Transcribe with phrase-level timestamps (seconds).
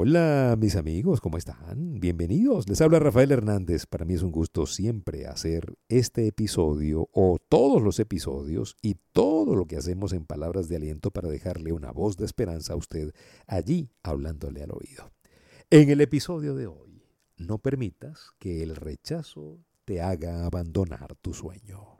[0.00, 1.98] Hola mis amigos, ¿cómo están?
[1.98, 2.68] Bienvenidos.
[2.68, 3.86] Les habla Rafael Hernández.
[3.86, 9.56] Para mí es un gusto siempre hacer este episodio o todos los episodios y todo
[9.56, 13.12] lo que hacemos en palabras de aliento para dejarle una voz de esperanza a usted
[13.48, 15.10] allí hablándole al oído.
[15.68, 17.02] En el episodio de hoy,
[17.36, 21.96] no permitas que el rechazo te haga abandonar tu sueño.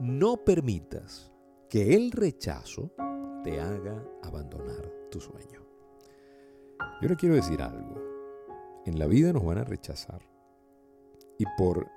[0.00, 1.31] No permitas
[1.72, 2.90] que el rechazo
[3.42, 5.66] te haga abandonar tu sueño.
[7.00, 7.94] Yo le quiero decir algo.
[8.84, 10.20] En la vida nos van a rechazar.
[11.38, 11.88] Y por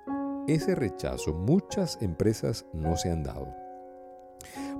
[0.48, 3.54] ese rechazo muchas empresas no se han dado.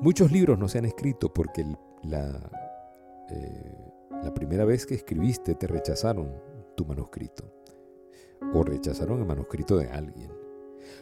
[0.00, 1.66] Muchos libros no se han escrito porque
[2.02, 2.50] la,
[3.28, 6.40] eh, la primera vez que escribiste te rechazaron
[6.74, 7.52] tu manuscrito.
[8.54, 10.32] O rechazaron el manuscrito de alguien.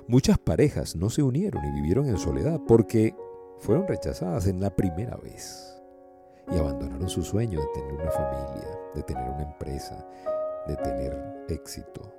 [0.08, 3.14] Muchas parejas no se unieron y vivieron en soledad porque
[3.58, 5.74] fueron rechazadas en la primera vez
[6.52, 10.06] y abandonaron su sueño de tener una familia, de tener una empresa,
[10.66, 12.12] de tener éxito.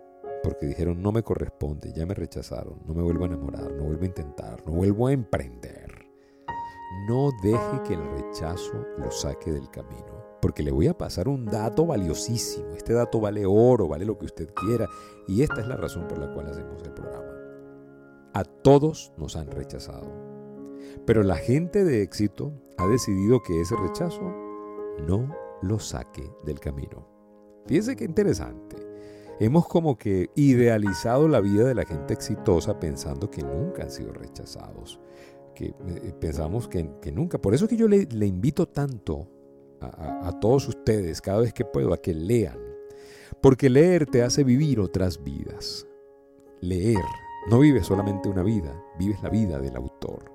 [0.43, 4.03] Porque dijeron, no me corresponde, ya me rechazaron, no me vuelvo a enamorar, no vuelvo
[4.03, 6.05] a intentar, no vuelvo a emprender.
[7.07, 10.23] No deje que el rechazo lo saque del camino.
[10.41, 12.75] Porque le voy a pasar un dato valiosísimo.
[12.75, 14.87] Este dato vale oro, vale lo que usted quiera.
[15.27, 17.33] Y esta es la razón por la cual hacemos el programa.
[18.33, 20.34] A todos nos han rechazado
[21.05, 24.21] pero la gente de éxito ha decidido que ese rechazo
[25.07, 27.07] no lo saque del camino.
[27.65, 28.77] Fíjense qué interesante.
[29.39, 34.13] Hemos como que idealizado la vida de la gente exitosa pensando que nunca han sido
[34.13, 34.99] rechazados,
[35.53, 37.39] que eh, pensamos que, nunca.
[37.39, 39.27] Por eso que yo le, invito tanto
[39.81, 42.57] a, a todos ustedes cada vez que puedo a que lean,
[43.41, 45.85] porque leer te hace vivir otras vidas.
[46.61, 47.03] Leer,
[47.49, 50.34] no vives solamente una vida, vives la vida del autor.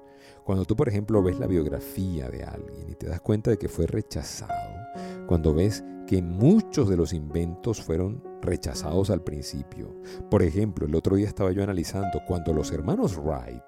[0.51, 3.69] Cuando tú, por ejemplo, ves la biografía de alguien y te das cuenta de que
[3.69, 4.81] fue rechazado,
[5.29, 9.95] cuando ves que muchos de los inventos fueron rechazados al principio.
[10.29, 13.63] Por ejemplo, el otro día estaba yo analizando cuando los hermanos Wright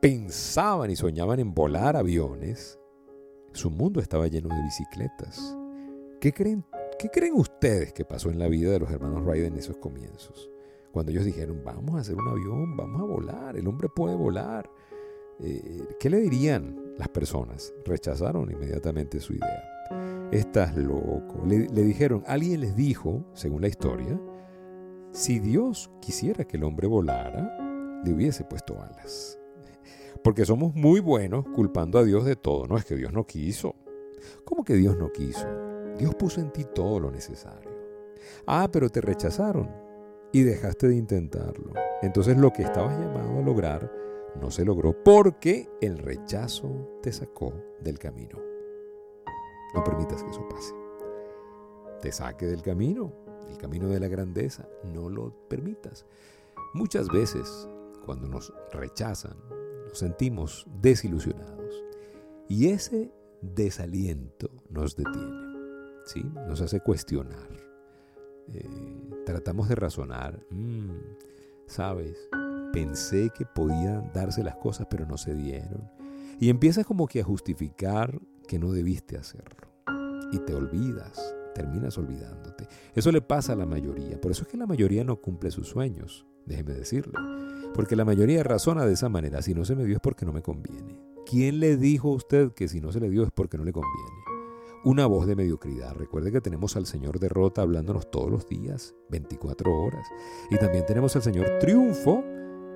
[0.00, 2.80] pensaban y soñaban en volar aviones,
[3.52, 5.56] su mundo estaba lleno de bicicletas.
[6.20, 6.64] ¿Qué creen,
[6.98, 10.50] ¿Qué creen ustedes que pasó en la vida de los hermanos Wright en esos comienzos?
[10.90, 14.68] Cuando ellos dijeron, vamos a hacer un avión, vamos a volar, el hombre puede volar.
[15.40, 17.72] Eh, ¿qué le dirían las personas?
[17.84, 20.28] Rechazaron inmediatamente su idea.
[20.32, 21.42] Estás loco.
[21.46, 24.20] Le, le dijeron, alguien les dijo, según la historia,
[25.12, 29.38] si Dios quisiera que el hombre volara, le hubiese puesto alas.
[30.22, 32.66] Porque somos muy buenos culpando a Dios de todo.
[32.66, 33.76] No es que Dios no quiso.
[34.44, 35.46] ¿Cómo que Dios no quiso?
[35.98, 37.70] Dios puso en ti todo lo necesario.
[38.46, 39.70] Ah, pero te rechazaron
[40.32, 41.72] y dejaste de intentarlo.
[42.02, 43.90] Entonces lo que estabas llamado a lograr
[44.40, 48.38] no se logró porque el rechazo te sacó del camino.
[49.74, 50.74] No permitas que eso pase.
[52.00, 53.12] Te saque del camino,
[53.48, 54.68] el camino de la grandeza.
[54.84, 56.06] No lo permitas.
[56.74, 57.68] Muchas veces,
[58.04, 59.36] cuando nos rechazan,
[59.88, 61.84] nos sentimos desilusionados.
[62.48, 65.46] Y ese desaliento nos detiene.
[66.06, 66.22] ¿sí?
[66.48, 67.50] Nos hace cuestionar.
[68.52, 68.68] Eh,
[69.24, 70.40] tratamos de razonar.
[70.50, 70.90] Mm,
[71.66, 72.28] ¿Sabes?
[72.76, 75.90] Pensé que podían darse las cosas, pero no se dieron.
[76.38, 79.66] Y empiezas como que a justificar que no debiste hacerlo.
[80.30, 82.68] Y te olvidas, terminas olvidándote.
[82.94, 84.20] Eso le pasa a la mayoría.
[84.20, 87.14] Por eso es que la mayoría no cumple sus sueños, déjeme decirle.
[87.72, 89.40] Porque la mayoría razona de esa manera.
[89.40, 91.00] Si no se me dio es porque no me conviene.
[91.24, 93.72] ¿Quién le dijo a usted que si no se le dio es porque no le
[93.72, 94.18] conviene?
[94.84, 95.94] Una voz de mediocridad.
[95.94, 100.06] Recuerde que tenemos al Señor derrota hablándonos todos los días, 24 horas.
[100.50, 102.22] Y también tenemos al Señor triunfo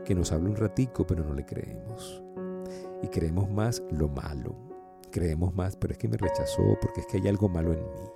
[0.04, 2.22] que nos habla un ratico, pero no le creemos.
[3.02, 4.54] Y creemos más lo malo.
[5.10, 8.10] Creemos más, pero es que me rechazó, porque es que hay algo malo en mí.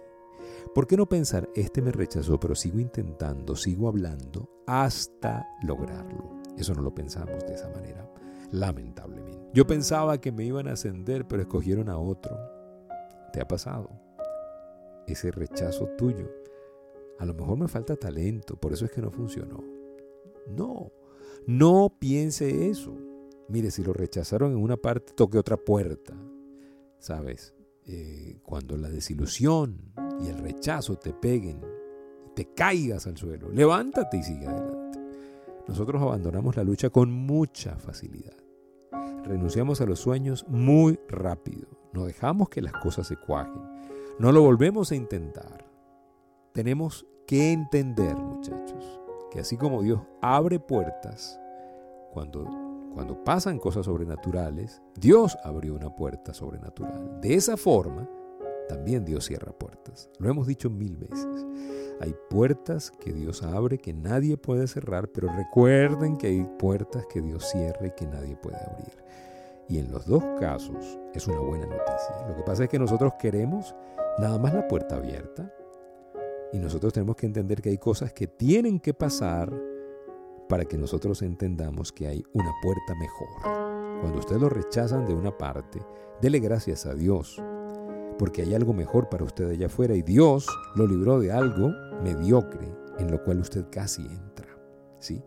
[0.74, 6.42] ¿Por qué no pensar, este me rechazó, pero sigo intentando, sigo hablando hasta lograrlo?
[6.56, 8.08] Eso no lo pensamos de esa manera,
[8.50, 9.50] lamentablemente.
[9.52, 12.36] Yo pensaba que me iban a ascender, pero escogieron a otro.
[13.32, 13.90] ¿Te ha pasado?
[15.06, 16.28] Ese rechazo tuyo.
[17.18, 19.62] A lo mejor me falta talento, por eso es que no funcionó.
[20.48, 20.90] No,
[21.46, 22.96] no piense eso.
[23.48, 26.14] Mire, si lo rechazaron en una parte, toque otra puerta.
[26.98, 27.54] ¿Sabes?
[27.86, 29.92] Eh, cuando la desilusión
[30.22, 31.60] y el rechazo te peguen,
[32.34, 34.98] te caigas al suelo, levántate y sigue adelante.
[35.68, 38.36] Nosotros abandonamos la lucha con mucha facilidad.
[39.24, 41.68] Renunciamos a los sueños muy rápido.
[41.92, 43.62] No dejamos que las cosas se cuajen.
[44.18, 45.66] No lo volvemos a intentar.
[46.52, 49.00] Tenemos que entender, muchachos,
[49.34, 51.40] que así como Dios abre puertas,
[52.12, 52.44] cuando,
[52.94, 57.20] cuando pasan cosas sobrenaturales, Dios abrió una puerta sobrenatural.
[57.20, 58.08] De esa forma,
[58.68, 60.08] también Dios cierra puertas.
[60.20, 61.44] Lo hemos dicho mil veces.
[62.00, 67.20] Hay puertas que Dios abre que nadie puede cerrar, pero recuerden que hay puertas que
[67.20, 68.96] Dios cierra y que nadie puede abrir.
[69.68, 72.28] Y en los dos casos es una buena noticia.
[72.28, 73.74] Lo que pasa es que nosotros queremos
[74.16, 75.52] nada más la puerta abierta.
[76.54, 79.52] Y nosotros tenemos que entender que hay cosas que tienen que pasar
[80.48, 84.00] para que nosotros entendamos que hay una puerta mejor.
[84.00, 85.84] Cuando ustedes lo rechazan de una parte,
[86.22, 87.42] dele gracias a Dios,
[88.20, 90.46] porque hay algo mejor para usted allá afuera y Dios
[90.76, 91.72] lo libró de algo
[92.04, 94.46] mediocre en lo cual usted casi entra.
[95.00, 95.20] ¿sí?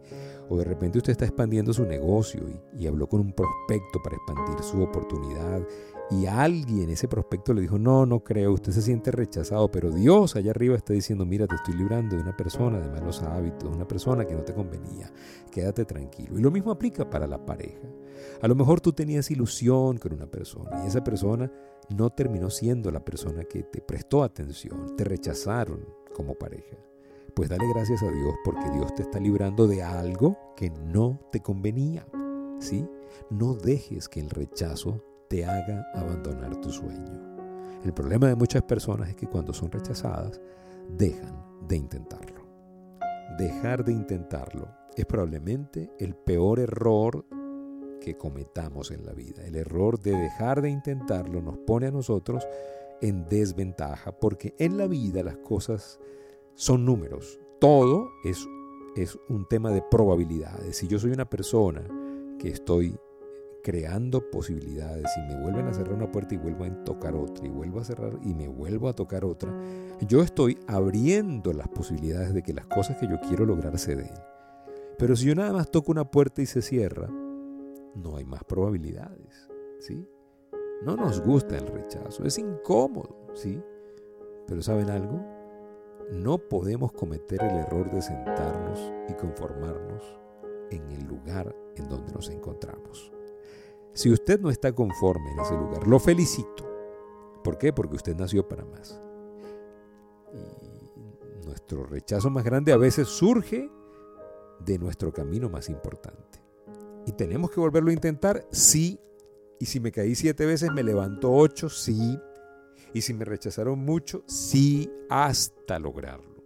[0.47, 4.15] O de repente usted está expandiendo su negocio y, y habló con un prospecto para
[4.15, 5.62] expandir su oportunidad
[6.09, 10.38] y alguien, ese prospecto le dijo, no, no creo, usted se siente rechazado, pero Dios
[10.38, 13.88] allá arriba está diciendo, mira, te estoy librando de una persona de malos hábitos, una
[13.88, 15.12] persona que no te convenía,
[15.51, 16.39] quédate tranquilo.
[16.39, 17.88] Y lo mismo aplica para la pareja.
[18.42, 21.51] A lo mejor tú tenías ilusión con una persona y esa persona
[21.89, 26.77] no terminó siendo la persona que te prestó atención, te rechazaron como pareja.
[27.36, 31.42] Pues dale gracias a Dios porque Dios te está librando de algo que no te
[31.42, 32.07] convenía.
[32.59, 32.88] ¿Sí?
[33.30, 37.27] No dejes que el rechazo te haga abandonar tu sueño.
[37.83, 40.39] El problema de muchas personas es que cuando son rechazadas,
[40.89, 42.45] dejan de intentarlo.
[43.38, 47.25] Dejar de intentarlo es probablemente el peor error
[48.01, 49.45] que cometamos en la vida.
[49.45, 52.47] El error de dejar de intentarlo nos pone a nosotros
[53.01, 56.00] en desventaja porque en la vida las cosas
[56.56, 57.39] son números.
[57.59, 58.47] Todo es,
[58.95, 60.77] es un tema de probabilidades.
[60.77, 61.83] Si yo soy una persona
[62.39, 62.97] que estoy
[63.68, 67.50] creando posibilidades y me vuelven a cerrar una puerta y vuelvo a tocar otra y
[67.50, 69.54] vuelvo a cerrar y me vuelvo a tocar otra,
[70.08, 74.14] yo estoy abriendo las posibilidades de que las cosas que yo quiero lograr se den.
[74.98, 79.50] Pero si yo nada más toco una puerta y se cierra, no hay más probabilidades,
[79.80, 80.08] ¿sí?
[80.81, 83.62] No nos gusta el rechazo, es incómodo, ¿sí?
[84.48, 85.22] Pero ¿saben algo?
[86.10, 90.04] No podemos cometer el error de sentarnos y conformarnos
[90.72, 93.12] en el lugar en donde nos encontramos.
[93.97, 96.69] Si usted no está conforme en ese lugar, lo felicito.
[97.44, 97.73] ¿Por qué?
[97.73, 99.01] Porque usted nació para más.
[100.31, 103.71] Y nuestro rechazo más grande a veces surge
[104.63, 106.39] de nuestro camino más importante.
[107.07, 108.99] Y tenemos que volverlo a intentar, sí.
[109.59, 112.19] Y si me caí siete veces, me levanto ocho, sí.
[112.94, 116.44] Y si me rechazaron mucho, sí, hasta lograrlo.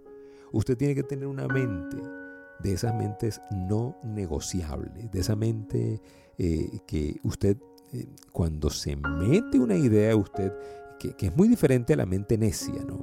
[0.54, 1.98] Usted tiene que tener una mente
[2.60, 6.02] de esas mentes no negociables, de esa mente
[6.44, 7.56] eh, que usted,
[7.94, 10.52] eh, cuando se mete una idea, usted,
[10.98, 13.00] que, es muy diferente a la mente necia, ¿no?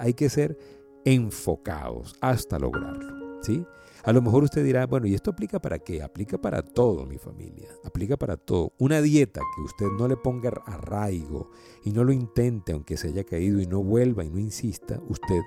[0.00, 0.58] Hay que ser
[1.04, 3.64] enfocados hasta lograrlo, ¿sí?
[4.02, 6.02] A lo mejor usted dirá, bueno, ¿y esto aplica para qué?
[6.02, 7.68] Aplica para todo, mi familia.
[7.84, 8.72] Aplica para todo.
[8.78, 11.52] Una dieta que usted no le ponga arraigo
[11.84, 15.40] y no lo intente, aunque se haya caído y no vuelva y no insista, usted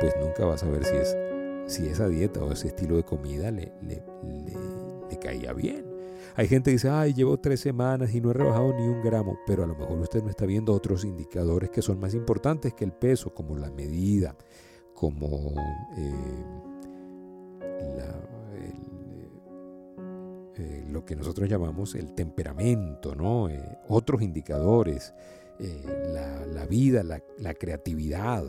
[0.00, 1.16] pues nunca va a saber si, es,
[1.66, 4.02] si esa dieta o ese estilo de comida le, le,
[5.10, 5.96] le caía bien.
[6.34, 9.38] Hay gente que dice, ay, llevo tres semanas y no he rebajado ni un gramo,
[9.46, 12.84] pero a lo mejor usted no está viendo otros indicadores que son más importantes que
[12.84, 14.36] el peso, como la medida,
[14.92, 15.54] como
[15.96, 16.14] eh,
[20.56, 23.48] eh, lo que nosotros llamamos el temperamento, ¿no?
[23.48, 25.14] Eh, otros indicadores,
[25.58, 28.44] la, vida, la, la creatividad,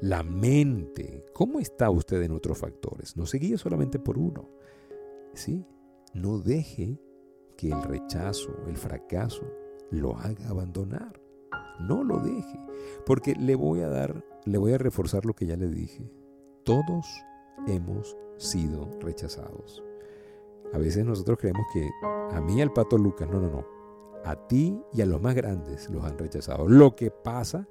[0.00, 1.24] la mente.
[1.32, 3.16] ¿Cómo está usted en otros factores?
[3.16, 4.48] No se guíe solamente por uno.
[5.34, 5.64] ¿Sí?
[6.14, 6.98] No deje
[7.56, 9.42] que el rechazo, el fracaso,
[9.90, 11.20] lo haga abandonar.
[11.80, 12.58] No lo deje,
[13.04, 16.10] porque le voy a dar, le voy a reforzar lo que ya le dije.
[16.64, 17.06] Todos
[17.66, 19.82] hemos sido rechazados.
[20.72, 21.88] A veces nosotros creemos que
[22.32, 23.66] a mí al pato Lucas, no, no, no.
[24.24, 26.66] A ti y a los más grandes los han rechazado.
[26.66, 27.66] Lo que pasa es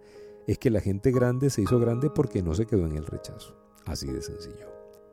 [0.59, 3.55] que la gente grande se hizo grande porque no se quedó en el rechazo.
[3.85, 4.67] Así de sencillo.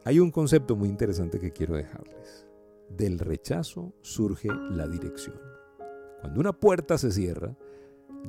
[0.05, 2.47] Hay un concepto muy interesante que quiero dejarles.
[2.89, 5.37] Del rechazo surge la dirección.
[6.21, 7.57] Cuando una puerta se cierra,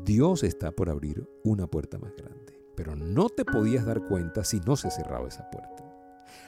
[0.03, 2.59] Dios está por abrir una puerta más grande.
[2.75, 5.83] Pero no te podías dar cuenta si no se cerraba esa puerta.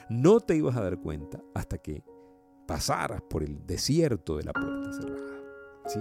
[0.08, 2.02] No te ibas a dar cuenta hasta que
[2.66, 5.40] pasaras por el desierto de la puerta cerrada.
[5.86, 6.00] ¿sí?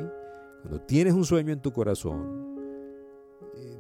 [0.61, 2.54] Cuando tienes un sueño en tu corazón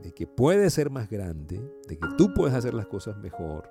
[0.01, 3.69] de que puede ser más grande, de que tú puedes hacer las cosas mejor,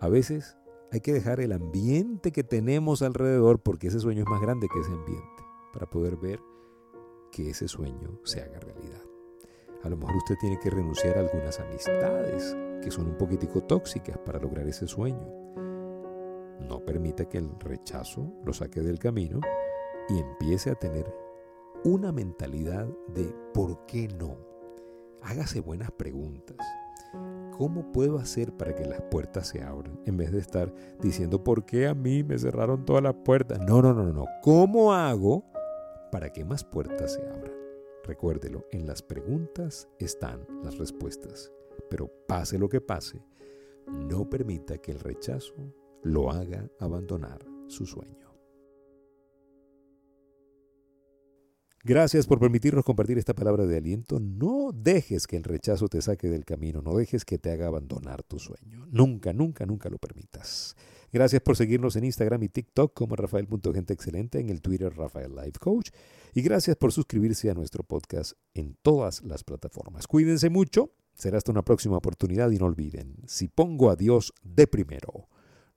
[0.00, 0.56] a veces
[0.90, 4.80] hay que dejar el ambiente que tenemos alrededor porque ese sueño es más grande que
[4.80, 6.40] ese ambiente para poder ver
[7.30, 9.00] que ese sueño se haga realidad.
[9.82, 14.18] A lo mejor usted tiene que renunciar a algunas amistades que son un poquitico tóxicas
[14.18, 15.26] para lograr ese sueño.
[16.68, 19.40] No permita que el rechazo lo saque del camino
[20.08, 21.12] y empiece a tener
[21.84, 24.51] una mentalidad de ¿por qué no?
[25.24, 26.56] Hágase buenas preguntas.
[27.56, 30.00] ¿Cómo puedo hacer para que las puertas se abran?
[30.04, 33.60] En vez de estar diciendo ¿por qué a mí me cerraron todas las puertas?
[33.60, 34.26] No, no, no, no.
[34.42, 35.44] ¿Cómo hago
[36.10, 37.52] para que más puertas se abran?
[38.04, 41.52] Recuérdelo, en las preguntas están las respuestas.
[41.88, 43.22] Pero pase lo que pase,
[43.86, 45.54] no permita que el rechazo
[46.02, 48.21] lo haga abandonar su sueño.
[51.84, 54.20] Gracias por permitirnos compartir esta palabra de aliento.
[54.20, 58.22] No dejes que el rechazo te saque del camino, no dejes que te haga abandonar
[58.22, 58.86] tu sueño.
[58.92, 60.76] Nunca, nunca, nunca lo permitas.
[61.12, 65.90] Gracias por seguirnos en Instagram y TikTok como Rafael.genteexcelente, en el Twitter Rafael Life Coach.
[66.34, 70.06] Y gracias por suscribirse a nuestro podcast en todas las plataformas.
[70.06, 70.92] Cuídense mucho.
[71.14, 75.28] Será hasta una próxima oportunidad y no olviden, si pongo a Dios de primero,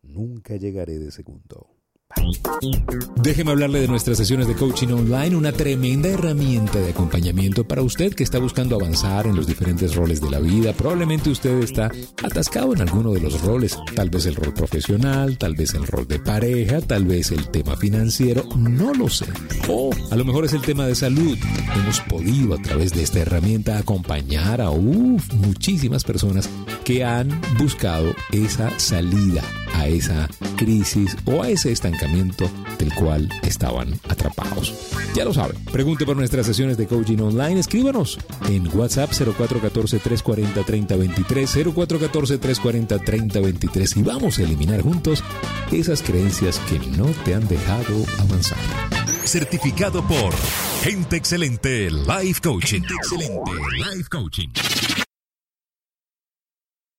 [0.04, 1.75] nunca llegaré de segundo.
[3.18, 8.14] Déjeme hablarle de nuestras sesiones de coaching online, una tremenda herramienta de acompañamiento para usted
[8.14, 10.74] que está buscando avanzar en los diferentes roles de la vida.
[10.74, 11.92] Probablemente usted está
[12.24, 16.08] atascado en alguno de los roles, tal vez el rol profesional, tal vez el rol
[16.08, 19.26] de pareja, tal vez el tema financiero, no lo sé.
[19.68, 21.38] O a lo mejor es el tema de salud.
[21.76, 26.50] Hemos podido a través de esta herramienta acompañar a muchísimas personas
[26.84, 29.42] que han buscado esa salida
[29.88, 34.74] esa crisis o a ese estancamiento del cual estaban atrapados.
[35.14, 38.18] Ya lo saben, pregunte por nuestras sesiones de coaching online, escríbanos
[38.50, 45.22] en WhatsApp 0414-340-3023, 0414-340-3023 y vamos a eliminar juntos
[45.72, 48.58] esas creencias que no te han dejado avanzar.
[49.24, 50.34] Certificado por
[50.84, 52.82] Gente Excelente Life Coaching.
[52.82, 54.50] Gente Excelente Life Coaching.